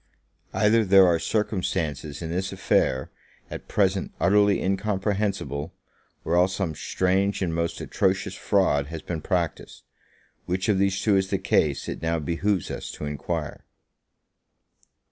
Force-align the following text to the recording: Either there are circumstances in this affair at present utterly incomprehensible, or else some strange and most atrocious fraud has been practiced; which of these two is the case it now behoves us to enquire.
Either 0.51 0.83
there 0.83 1.05
are 1.05 1.19
circumstances 1.19 2.23
in 2.23 2.31
this 2.31 2.51
affair 2.51 3.11
at 3.51 3.67
present 3.67 4.11
utterly 4.19 4.59
incomprehensible, 4.59 5.75
or 6.25 6.35
else 6.35 6.55
some 6.55 6.73
strange 6.73 7.43
and 7.43 7.53
most 7.53 7.79
atrocious 7.79 8.33
fraud 8.33 8.87
has 8.87 9.03
been 9.03 9.21
practiced; 9.21 9.83
which 10.47 10.67
of 10.67 10.79
these 10.79 10.99
two 10.99 11.15
is 11.15 11.29
the 11.29 11.37
case 11.37 11.87
it 11.87 12.01
now 12.01 12.17
behoves 12.17 12.71
us 12.71 12.89
to 12.89 13.05
enquire. 13.05 13.63